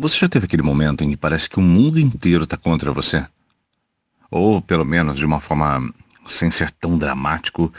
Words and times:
Você 0.00 0.16
já 0.16 0.28
teve 0.28 0.46
aquele 0.46 0.62
momento 0.62 1.02
em 1.02 1.10
que 1.10 1.16
parece 1.16 1.50
que 1.50 1.58
o 1.58 1.62
mundo 1.62 1.98
inteiro 1.98 2.44
está 2.44 2.56
contra 2.56 2.92
você? 2.92 3.26
Ou, 4.30 4.62
pelo 4.62 4.84
menos, 4.84 5.16
de 5.16 5.26
uma 5.26 5.40
forma 5.40 5.92
sem 6.28 6.52
ser 6.52 6.70
tão 6.70 6.96
dramático, 6.96 7.72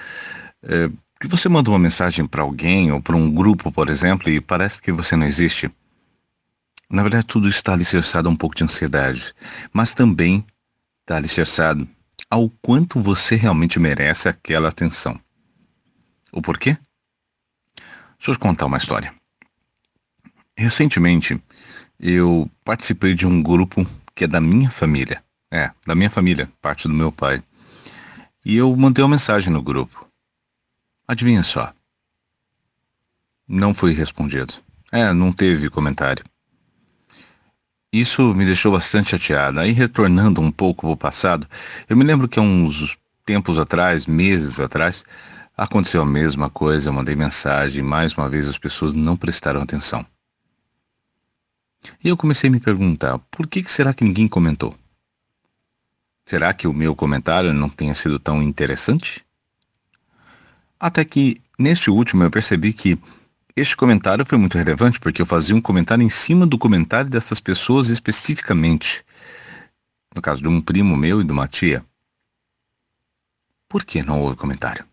é, 0.61 0.89
que 1.17 1.27
você 1.29 1.47
manda 1.47 1.69
uma 1.69 1.79
mensagem 1.79 2.27
para 2.27 2.41
alguém 2.41 2.91
ou 2.91 3.01
para 3.01 3.15
um 3.15 3.31
grupo, 3.31 3.71
por 3.71 3.87
exemplo, 3.87 4.29
e 4.29 4.41
parece 4.41 4.81
que 4.81 4.91
você 4.91 5.15
não 5.15 5.25
existe? 5.25 5.71
Na 6.89 7.03
verdade, 7.03 7.25
tudo 7.25 7.47
está 7.47 7.71
alicerçado 7.71 8.27
a 8.27 8.31
um 8.31 8.35
pouco 8.35 8.55
de 8.55 8.65
ansiedade, 8.65 9.33
mas 9.71 9.93
também 9.93 10.45
está 11.01 11.15
alicerçado 11.15 11.87
ao 12.29 12.49
quanto 12.61 12.99
você 12.99 13.35
realmente 13.35 13.79
merece 13.79 14.27
aquela 14.27 14.67
atenção. 14.67 15.17
O 16.33 16.41
porquê? 16.41 16.77
Deixa 18.17 18.31
eu 18.31 18.33
te 18.33 18.39
contar 18.39 18.65
uma 18.65 18.77
história. 18.77 19.13
Recentemente, 20.57 21.41
eu 21.99 22.49
participei 22.63 23.13
de 23.13 23.27
um 23.27 23.41
grupo 23.43 23.85
que 24.15 24.23
é 24.23 24.27
da 24.27 24.39
minha 24.39 24.69
família. 24.69 25.21
É, 25.51 25.71
da 25.85 25.95
minha 25.95 26.09
família, 26.09 26.49
parte 26.61 26.87
do 26.87 26.93
meu 26.93 27.11
pai. 27.11 27.43
E 28.45 28.55
eu 28.55 28.73
mandei 28.75 29.03
uma 29.03 29.11
mensagem 29.11 29.51
no 29.51 29.61
grupo. 29.61 30.07
Adivinha 31.07 31.43
só. 31.43 31.73
Não 33.47 33.73
fui 33.73 33.93
respondido. 33.93 34.53
É, 34.91 35.11
não 35.11 35.33
teve 35.33 35.69
comentário. 35.69 36.23
Isso 37.91 38.35
me 38.35 38.45
deixou 38.45 38.71
bastante 38.71 39.09
chateado. 39.09 39.59
Aí, 39.59 39.71
retornando 39.71 40.39
um 40.39 40.51
pouco 40.51 40.87
ao 40.87 40.95
passado, 40.95 41.47
eu 41.89 41.97
me 41.97 42.03
lembro 42.03 42.27
que 42.27 42.39
há 42.39 42.41
uns 42.41 42.97
tempos 43.25 43.57
atrás, 43.57 44.05
meses 44.05 44.59
atrás, 44.59 45.03
aconteceu 45.57 46.03
a 46.03 46.05
mesma 46.05 46.49
coisa. 46.49 46.89
Eu 46.89 46.93
mandei 46.93 47.15
mensagem 47.15 47.79
e 47.79 47.83
mais 47.83 48.13
uma 48.13 48.29
vez 48.29 48.47
as 48.47 48.57
pessoas 48.57 48.93
não 48.93 49.17
prestaram 49.17 49.61
atenção. 49.61 50.05
E 52.01 52.07
eu 52.07 52.15
comecei 52.15 52.49
a 52.49 52.51
me 52.51 52.59
perguntar, 52.61 53.19
por 53.29 53.45
que, 53.45 53.61
que 53.61 53.71
será 53.71 53.93
que 53.93 54.05
ninguém 54.05 54.27
comentou? 54.27 54.73
Será 56.25 56.53
que 56.53 56.67
o 56.67 56.73
meu 56.73 56.95
comentário 56.95 57.51
não 57.51 57.69
tenha 57.69 57.93
sido 57.93 58.17
tão 58.17 58.41
interessante? 58.41 59.25
Até 60.79 61.03
que, 61.03 61.41
neste 61.57 61.89
último, 61.89 62.23
eu 62.23 62.31
percebi 62.31 62.71
que 62.71 62.97
este 63.53 63.75
comentário 63.75 64.25
foi 64.25 64.37
muito 64.37 64.57
relevante 64.57 64.97
porque 64.97 65.21
eu 65.21 65.25
fazia 65.25 65.53
um 65.55 65.61
comentário 65.61 66.01
em 66.01 66.09
cima 66.09 66.47
do 66.47 66.57
comentário 66.57 67.09
dessas 67.09 67.41
pessoas 67.41 67.89
especificamente. 67.89 69.03
No 70.15 70.21
caso 70.21 70.41
de 70.41 70.47
um 70.47 70.61
primo 70.61 70.95
meu 70.95 71.19
e 71.19 71.25
de 71.25 71.31
uma 71.33 71.47
tia. 71.47 71.83
Por 73.67 73.83
que 73.83 74.01
não 74.01 74.21
houve 74.21 74.37
comentário? 74.37 74.85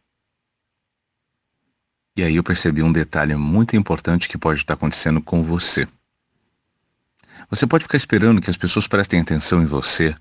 E 2.17 2.25
aí 2.25 2.35
eu 2.35 2.43
percebi 2.43 2.83
um 2.83 2.91
detalhe 2.91 3.37
muito 3.37 3.77
importante 3.77 4.29
que 4.29 4.37
pode 4.37 4.59
estar 4.59 4.75
acontecendo 4.75 5.21
com 5.21 5.45
você. 5.45 5.87
Você 7.49 7.67
pode 7.67 7.85
ficar 7.85 7.97
esperando 7.97 8.41
que 8.41 8.51
as 8.51 8.57
pessoas 8.57 8.89
prestem 8.89 9.21
atenção 9.21 9.63
em 9.63 9.67
você, 9.67 10.15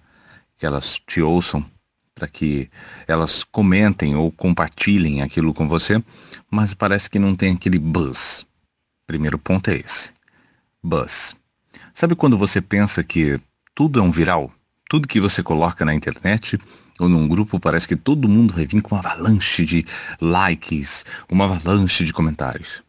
que 0.57 0.65
elas 0.65 0.99
te 1.07 1.21
ouçam, 1.21 1.65
para 2.13 2.27
que 2.27 2.69
elas 3.07 3.43
comentem 3.43 4.15
ou 4.15 4.31
compartilhem 4.31 5.21
aquilo 5.21 5.53
com 5.53 5.67
você, 5.67 6.01
mas 6.49 6.73
parece 6.73 7.09
que 7.09 7.17
não 7.17 7.35
tem 7.35 7.53
aquele 7.53 7.79
buzz. 7.79 8.45
Primeiro 9.07 9.39
ponto 9.39 9.69
é 9.69 9.77
esse. 9.77 10.13
Buzz. 10.83 11.35
Sabe 11.95 12.15
quando 12.15 12.37
você 12.37 12.61
pensa 12.61 13.03
que 13.03 13.39
tudo 13.73 13.99
é 13.99 14.03
um 14.03 14.11
viral? 14.11 14.53
Tudo 14.87 15.07
que 15.07 15.19
você 15.19 15.41
coloca 15.41 15.83
na 15.83 15.95
internet 15.95 16.59
ou 16.99 17.09
num 17.09 17.27
grupo 17.27 17.59
parece 17.59 17.87
que 17.87 17.95
todo 17.95 18.29
mundo 18.29 18.53
vai 18.53 18.67
vir 18.67 18.81
com 18.81 18.95
uma 18.95 19.01
avalanche 19.01 19.65
de 19.65 19.83
likes, 20.21 21.03
uma 21.29 21.45
avalanche 21.45 22.05
de 22.05 22.13
comentários. 22.13 22.84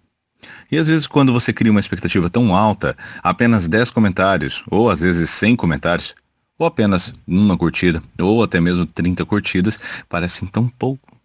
E 0.70 0.78
às 0.78 0.88
vezes 0.88 1.06
quando 1.06 1.32
você 1.32 1.52
cria 1.52 1.70
uma 1.70 1.80
expectativa 1.80 2.28
tão 2.28 2.54
alta, 2.54 2.96
apenas 3.22 3.68
10 3.68 3.90
comentários, 3.90 4.62
ou 4.70 4.90
às 4.90 5.00
vezes 5.00 5.30
100 5.30 5.56
comentários, 5.56 6.14
ou 6.58 6.66
apenas 6.66 7.12
uma 7.26 7.56
curtida, 7.56 8.02
ou 8.20 8.42
até 8.42 8.60
mesmo 8.60 8.86
30 8.86 9.24
curtidas, 9.24 9.78
parecem 10.08 10.48
tão 10.48 10.68
pouco. 10.68 11.16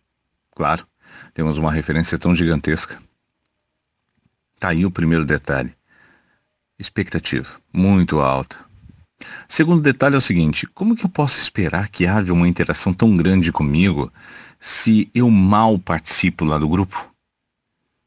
Claro, 0.56 0.86
temos 1.34 1.58
uma 1.58 1.72
referência 1.72 2.18
tão 2.18 2.36
gigantesca. 2.36 3.02
Tá 4.60 4.70
aí 4.70 4.86
o 4.86 4.92
primeiro 4.92 5.26
detalhe. 5.26 5.74
Expectativa 6.78 7.48
muito 7.74 8.20
alta. 8.20 8.58
Segundo 9.48 9.82
detalhe 9.82 10.16
é 10.16 10.18
o 10.18 10.22
seguinte, 10.22 10.68
como 10.68 10.96
que 10.96 11.06
eu 11.06 11.10
posso 11.10 11.40
esperar 11.40 11.90
que 11.90 12.08
haja 12.08 12.34
uma 12.34 12.48
interação 12.48 12.94
tão 12.94 13.16
grande 13.16 13.52
comigo 13.52 14.12
se 14.60 15.10
eu 15.14 15.30
mal 15.30 15.78
participo 15.78 16.44
lá 16.44 16.58
do 16.58 16.68
grupo? 16.68 17.11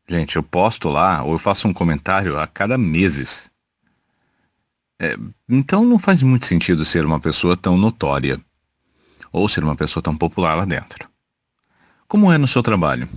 Gente, 0.07 0.37
eu 0.37 0.43
posto 0.43 0.89
lá 0.89 1.23
ou 1.23 1.33
eu 1.33 1.39
faço 1.39 1.67
um 1.67 1.73
comentário 1.73 2.39
a 2.39 2.47
cada 2.47 2.77
meses. 2.77 3.51
É, 5.01 5.17
então 5.49 5.85
não 5.85 5.99
faz 5.99 6.23
muito 6.23 6.47
sentido 6.47 6.85
ser 6.85 7.05
uma 7.05 7.19
pessoa 7.19 7.57
tão 7.57 7.77
notória 7.77 8.41
ou 9.33 9.49
ser 9.49 9.65
uma 9.65 9.75
pessoa 9.75 10.03
tão 10.03 10.17
popular 10.17 10.55
lá 10.55 10.65
dentro. 10.65 11.09
Como 12.07 12.31
é 12.31 12.39
no 12.39 12.47
seu 12.47 12.63
trabalho? 12.63 13.09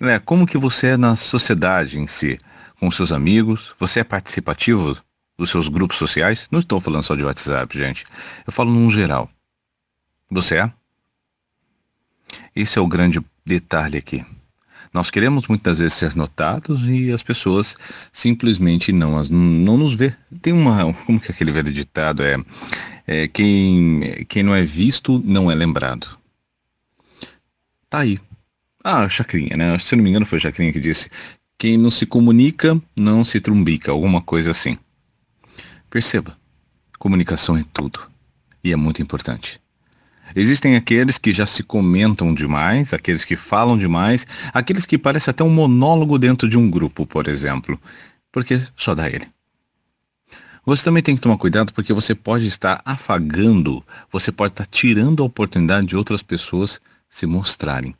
É, 0.00 0.18
como 0.18 0.46
que 0.46 0.56
você 0.56 0.88
é 0.88 0.96
na 0.96 1.14
sociedade 1.16 1.98
em 1.98 2.06
si? 2.06 2.40
Com 2.78 2.90
seus 2.90 3.12
amigos? 3.12 3.74
Você 3.78 4.00
é 4.00 4.04
participativo 4.04 4.96
dos 5.36 5.50
seus 5.50 5.68
grupos 5.68 5.98
sociais? 5.98 6.48
Não 6.50 6.60
estou 6.60 6.80
falando 6.80 7.02
só 7.02 7.14
de 7.14 7.24
WhatsApp, 7.24 7.76
gente. 7.76 8.04
Eu 8.46 8.52
falo 8.52 8.72
num 8.72 8.90
geral. 8.90 9.30
Você 10.30 10.56
é? 10.56 10.72
Esse 12.56 12.78
é 12.78 12.82
o 12.82 12.86
grande 12.86 13.20
detalhe 13.44 13.98
aqui. 13.98 14.24
Nós 14.92 15.10
queremos 15.10 15.46
muitas 15.46 15.78
vezes 15.78 15.94
ser 15.94 16.14
notados 16.14 16.86
e 16.86 17.10
as 17.10 17.22
pessoas 17.22 17.76
simplesmente 18.12 18.92
não, 18.92 19.16
as, 19.16 19.30
não 19.30 19.78
nos 19.78 19.94
vê. 19.94 20.14
Tem 20.42 20.52
uma, 20.52 20.92
como 21.06 21.18
que 21.18 21.32
aquele 21.32 21.50
velho 21.50 21.72
ditado 21.72 22.22
é, 22.22 22.36
é 23.06 23.28
quem, 23.28 24.26
quem 24.28 24.42
não 24.42 24.54
é 24.54 24.62
visto 24.62 25.22
não 25.24 25.50
é 25.50 25.54
lembrado. 25.54 26.18
Tá 27.88 28.00
aí. 28.00 28.18
Ah, 28.84 29.08
Chacrinha, 29.08 29.56
né? 29.56 29.78
Se 29.78 29.96
não 29.96 30.02
me 30.02 30.10
engano 30.10 30.26
foi 30.26 30.40
Chacrinha 30.40 30.72
que 30.72 30.80
disse, 30.80 31.08
quem 31.56 31.78
não 31.78 31.90
se 31.90 32.04
comunica 32.04 32.80
não 32.96 33.24
se 33.24 33.40
trumbica, 33.40 33.92
alguma 33.92 34.20
coisa 34.20 34.50
assim. 34.50 34.76
Perceba, 35.88 36.36
comunicação 36.98 37.56
é 37.56 37.64
tudo 37.72 38.00
e 38.64 38.72
é 38.72 38.76
muito 38.76 39.00
importante. 39.00 39.60
Existem 40.34 40.76
aqueles 40.76 41.18
que 41.18 41.32
já 41.32 41.46
se 41.46 41.62
comentam 41.62 42.34
demais, 42.34 42.92
aqueles 42.92 43.24
que 43.24 43.36
falam 43.36 43.76
demais, 43.76 44.26
aqueles 44.52 44.86
que 44.86 44.98
parecem 44.98 45.30
até 45.30 45.44
um 45.44 45.50
monólogo 45.50 46.18
dentro 46.18 46.48
de 46.48 46.58
um 46.58 46.70
grupo, 46.70 47.06
por 47.06 47.28
exemplo, 47.28 47.80
porque 48.30 48.60
só 48.76 48.94
dá 48.94 49.08
ele. 49.08 49.26
Você 50.64 50.84
também 50.84 51.02
tem 51.02 51.16
que 51.16 51.20
tomar 51.20 51.36
cuidado 51.38 51.72
porque 51.72 51.92
você 51.92 52.14
pode 52.14 52.46
estar 52.46 52.80
afagando, 52.84 53.84
você 54.10 54.30
pode 54.30 54.52
estar 54.52 54.66
tirando 54.66 55.22
a 55.22 55.26
oportunidade 55.26 55.88
de 55.88 55.96
outras 55.96 56.22
pessoas 56.22 56.80
se 57.08 57.26
mostrarem. 57.26 57.94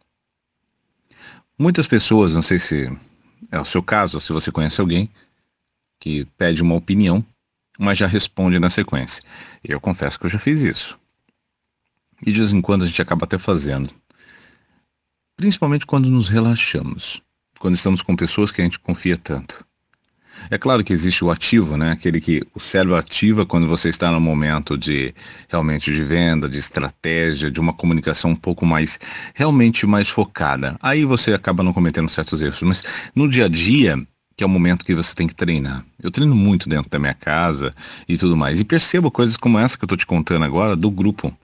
Muitas 1.58 1.86
pessoas, 1.86 2.34
não 2.34 2.42
sei 2.42 2.58
se 2.58 2.90
é 3.50 3.60
o 3.60 3.64
seu 3.64 3.82
caso, 3.82 4.20
se 4.20 4.32
você 4.32 4.50
conhece 4.50 4.80
alguém 4.80 5.10
que 5.98 6.24
pede 6.36 6.62
uma 6.62 6.74
opinião, 6.74 7.24
mas 7.78 7.98
já 7.98 8.06
responde 8.06 8.58
na 8.58 8.70
sequência. 8.70 9.22
Eu 9.62 9.80
confesso 9.80 10.18
que 10.18 10.26
eu 10.26 10.30
já 10.30 10.38
fiz 10.38 10.60
isso. 10.60 10.98
E 12.24 12.32
de 12.32 12.38
vez 12.38 12.52
em 12.52 12.60
quando 12.60 12.84
a 12.84 12.86
gente 12.86 13.02
acaba 13.02 13.24
até 13.24 13.38
fazendo. 13.38 13.90
Principalmente 15.36 15.86
quando 15.86 16.08
nos 16.08 16.28
relaxamos. 16.28 17.20
Quando 17.58 17.74
estamos 17.74 18.02
com 18.02 18.14
pessoas 18.16 18.50
que 18.50 18.60
a 18.60 18.64
gente 18.64 18.78
confia 18.78 19.16
tanto. 19.16 19.64
É 20.50 20.58
claro 20.58 20.82
que 20.82 20.92
existe 20.92 21.24
o 21.24 21.30
ativo, 21.30 21.76
né? 21.76 21.92
Aquele 21.92 22.20
que 22.20 22.42
o 22.54 22.60
cérebro 22.60 22.96
ativa 22.96 23.46
quando 23.46 23.66
você 23.66 23.88
está 23.88 24.10
no 24.10 24.20
momento 24.20 24.76
de 24.76 25.14
realmente 25.48 25.92
de 25.92 26.02
venda, 26.02 26.48
de 26.48 26.58
estratégia, 26.58 27.50
de 27.50 27.60
uma 27.60 27.72
comunicação 27.72 28.32
um 28.32 28.36
pouco 28.36 28.66
mais 28.66 28.98
realmente 29.34 29.86
mais 29.86 30.08
focada. 30.08 30.76
Aí 30.82 31.04
você 31.04 31.32
acaba 31.32 31.62
não 31.62 31.72
cometendo 31.72 32.08
certos 32.08 32.40
erros. 32.40 32.62
Mas 32.62 32.84
no 33.14 33.28
dia 33.28 33.44
a 33.44 33.48
dia, 33.48 34.04
que 34.36 34.42
é 34.42 34.46
o 34.46 34.50
momento 34.50 34.84
que 34.84 34.94
você 34.94 35.14
tem 35.14 35.26
que 35.26 35.34
treinar. 35.34 35.84
Eu 36.02 36.10
treino 36.10 36.34
muito 36.34 36.68
dentro 36.68 36.90
da 36.90 36.98
minha 36.98 37.14
casa 37.14 37.72
e 38.08 38.16
tudo 38.16 38.36
mais. 38.36 38.60
E 38.60 38.64
percebo 38.64 39.10
coisas 39.10 39.36
como 39.36 39.58
essa 39.58 39.76
que 39.76 39.84
eu 39.84 39.86
estou 39.86 39.98
te 39.98 40.06
contando 40.06 40.44
agora 40.44 40.74
do 40.74 40.90
grupo. 40.90 41.36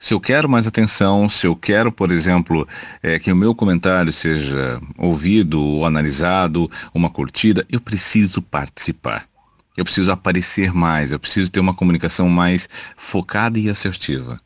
Se 0.00 0.14
eu 0.14 0.20
quero 0.20 0.48
mais 0.48 0.66
atenção, 0.66 1.28
se 1.28 1.46
eu 1.46 1.56
quero, 1.56 1.90
por 1.90 2.12
exemplo, 2.12 2.66
é, 3.02 3.18
que 3.18 3.32
o 3.32 3.36
meu 3.36 3.52
comentário 3.52 4.12
seja 4.12 4.80
ouvido 4.96 5.60
ou 5.60 5.84
analisado, 5.84 6.70
uma 6.94 7.10
curtida, 7.10 7.66
eu 7.68 7.80
preciso 7.80 8.40
participar. 8.40 9.28
Eu 9.76 9.84
preciso 9.84 10.10
aparecer 10.12 10.72
mais, 10.72 11.10
eu 11.10 11.18
preciso 11.18 11.50
ter 11.50 11.58
uma 11.58 11.74
comunicação 11.74 12.28
mais 12.28 12.68
focada 12.96 13.58
e 13.58 13.68
assertiva. 13.68 14.40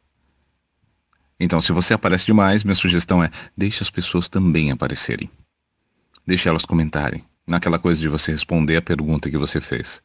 Então, 1.39 1.61
se 1.61 1.73
você 1.73 1.93
aparece 1.93 2.25
demais, 2.25 2.65
minha 2.65 2.75
sugestão 2.75 3.23
é 3.23 3.31
deixe 3.57 3.83
as 3.83 3.91
pessoas 3.91 4.29
também 4.29 4.71
aparecerem. 4.71 5.31
Deixe 6.27 6.49
elas 6.49 6.65
comentarem. 6.65 7.25
Naquela 7.47 7.79
coisa 7.79 8.01
de 8.01 8.09
você 8.09 8.33
responder 8.33 8.77
a 8.77 8.83
pergunta 8.83 9.31
que 9.31 9.37
você 9.37 9.61
fez. 9.61 10.03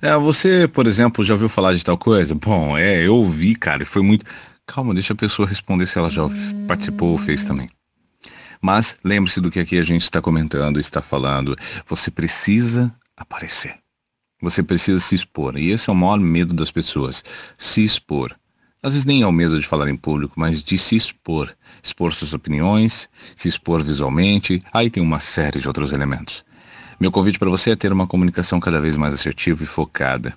É, 0.00 0.16
você, 0.16 0.66
por 0.66 0.86
exemplo, 0.86 1.24
já 1.24 1.34
ouviu 1.34 1.48
falar 1.48 1.74
de 1.74 1.84
tal 1.84 1.96
coisa? 1.96 2.34
Bom, 2.34 2.76
é, 2.76 3.06
eu 3.06 3.14
ouvi, 3.14 3.54
cara, 3.54 3.82
e 3.82 3.86
foi 3.86 4.02
muito. 4.02 4.24
Calma, 4.66 4.92
deixa 4.92 5.12
a 5.12 5.16
pessoa 5.16 5.46
responder 5.46 5.86
se 5.86 5.98
ela 5.98 6.10
já 6.10 6.22
participou 6.66 7.12
ou 7.12 7.18
fez 7.18 7.44
também. 7.44 7.70
Mas 8.60 8.96
lembre-se 9.04 9.40
do 9.40 9.50
que 9.50 9.60
aqui 9.60 9.78
a 9.78 9.84
gente 9.84 10.02
está 10.02 10.20
comentando, 10.20 10.80
está 10.80 11.00
falando. 11.00 11.56
Você 11.86 12.10
precisa 12.10 12.92
aparecer. 13.16 13.76
Você 14.42 14.62
precisa 14.62 14.98
se 15.00 15.14
expor. 15.14 15.56
E 15.56 15.70
esse 15.70 15.88
é 15.88 15.92
o 15.92 15.96
maior 15.96 16.18
medo 16.18 16.52
das 16.52 16.70
pessoas. 16.70 17.24
Se 17.56 17.84
expor. 17.84 18.36
Às 18.82 18.92
vezes 18.92 19.06
nem 19.06 19.22
é 19.22 19.26
o 19.26 19.32
medo 19.32 19.58
de 19.58 19.66
falar 19.66 19.88
em 19.88 19.96
público, 19.96 20.34
mas 20.36 20.62
de 20.62 20.76
se 20.78 20.96
expor. 20.96 21.54
Expor 21.82 22.12
suas 22.12 22.34
opiniões, 22.34 23.08
se 23.34 23.48
expor 23.48 23.82
visualmente. 23.82 24.62
Aí 24.72 24.90
tem 24.90 25.02
uma 25.02 25.20
série 25.20 25.60
de 25.60 25.68
outros 25.68 25.92
elementos. 25.92 26.44
Meu 26.98 27.12
convite 27.12 27.38
para 27.38 27.50
você 27.50 27.70
é 27.70 27.76
ter 27.76 27.92
uma 27.92 28.06
comunicação 28.06 28.58
cada 28.58 28.80
vez 28.80 28.96
mais 28.96 29.14
assertiva 29.14 29.62
e 29.62 29.66
focada. 29.66 30.36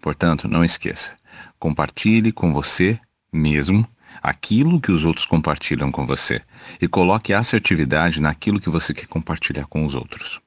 Portanto, 0.00 0.48
não 0.48 0.64
esqueça. 0.64 1.14
Compartilhe 1.58 2.32
com 2.32 2.52
você 2.52 2.98
mesmo 3.32 3.86
aquilo 4.22 4.80
que 4.80 4.92
os 4.92 5.04
outros 5.04 5.26
compartilham 5.26 5.90
com 5.90 6.06
você 6.06 6.40
e 6.80 6.86
coloque 6.86 7.32
assertividade 7.32 8.20
naquilo 8.20 8.60
que 8.60 8.70
você 8.70 8.92
quer 8.92 9.06
compartilhar 9.06 9.66
com 9.66 9.84
os 9.86 9.94
outros. 9.94 10.40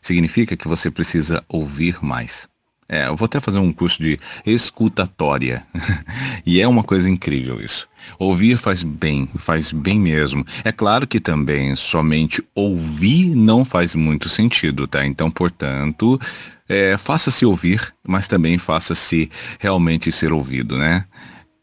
Significa 0.00 0.56
que 0.56 0.68
você 0.68 0.90
precisa 0.90 1.44
ouvir 1.48 2.02
mais. 2.02 2.48
É, 2.86 3.06
eu 3.06 3.16
vou 3.16 3.24
até 3.24 3.40
fazer 3.40 3.58
um 3.58 3.72
curso 3.72 4.02
de 4.02 4.20
escutatória. 4.44 5.66
e 6.44 6.60
é 6.60 6.68
uma 6.68 6.82
coisa 6.82 7.08
incrível 7.08 7.60
isso. 7.60 7.88
Ouvir 8.18 8.58
faz 8.58 8.82
bem, 8.82 9.28
faz 9.38 9.72
bem 9.72 9.98
mesmo. 9.98 10.44
É 10.62 10.70
claro 10.70 11.06
que 11.06 11.18
também 11.18 11.74
somente 11.74 12.42
ouvir 12.54 13.34
não 13.34 13.64
faz 13.64 13.94
muito 13.94 14.28
sentido, 14.28 14.86
tá? 14.86 15.06
Então, 15.06 15.30
portanto, 15.30 16.20
é, 16.68 16.98
faça-se 16.98 17.46
ouvir, 17.46 17.94
mas 18.06 18.28
também 18.28 18.58
faça-se 18.58 19.30
realmente 19.58 20.12
ser 20.12 20.32
ouvido, 20.32 20.76
né? 20.76 21.06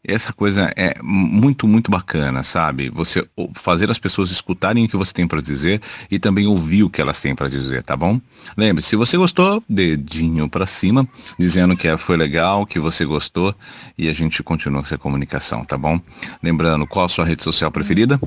Essa 0.04 0.32
coisa 0.32 0.72
é 0.76 0.94
muito, 1.00 1.68
muito 1.68 1.90
bacana, 1.90 2.42
sabe? 2.42 2.90
Você 2.90 3.24
fazer 3.54 3.90
as 3.90 3.98
pessoas 3.98 4.30
escutarem 4.30 4.84
o 4.84 4.88
que 4.88 4.96
você 4.96 5.12
tem 5.12 5.28
para 5.28 5.40
dizer 5.40 5.80
e 6.10 6.18
também 6.18 6.46
ouvir 6.46 6.82
o 6.82 6.90
que 6.90 7.00
elas 7.00 7.20
têm 7.20 7.34
para 7.34 7.48
dizer, 7.48 7.84
tá 7.84 7.96
bom? 7.96 8.20
Lembre, 8.56 8.82
se 8.82 8.96
você 8.96 9.16
gostou, 9.16 9.62
dedinho 9.68 10.48
para 10.48 10.66
cima, 10.66 11.06
dizendo 11.38 11.76
que 11.76 11.96
foi 11.96 12.16
legal, 12.16 12.66
que 12.66 12.80
você 12.80 13.04
gostou 13.04 13.54
e 13.96 14.08
a 14.08 14.12
gente 14.12 14.42
continua 14.42 14.82
essa 14.82 14.98
comunicação, 14.98 15.64
tá 15.64 15.78
bom? 15.78 16.00
Lembrando, 16.42 16.86
qual 16.86 17.04
a 17.04 17.08
sua 17.08 17.24
rede 17.24 17.44
social 17.44 17.70
preferida? 17.70 18.18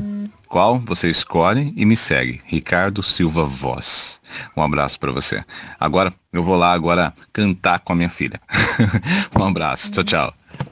Qual 0.47 0.79
você 0.79 1.09
escolhe 1.09 1.73
e 1.75 1.85
me 1.85 1.97
segue, 1.97 2.41
Ricardo 2.45 3.03
Silva 3.03 3.43
Voz. 3.43 4.21
Um 4.55 4.61
abraço 4.61 4.97
para 4.97 5.11
você. 5.11 5.43
Agora 5.77 6.13
eu 6.31 6.43
vou 6.43 6.55
lá 6.55 6.71
agora 6.71 7.13
cantar 7.33 7.79
com 7.79 7.91
a 7.91 7.95
minha 7.95 8.09
filha. 8.09 8.39
um 9.37 9.43
abraço, 9.43 9.91
tchau, 9.91 10.03
tchau. 10.03 10.33